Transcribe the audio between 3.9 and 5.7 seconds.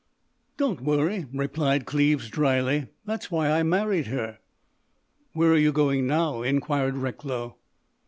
her." "Where are